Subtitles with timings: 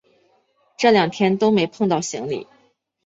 [0.79, 2.47] 这两天都没碰到行李